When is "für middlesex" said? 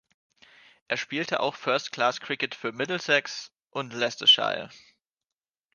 2.55-3.51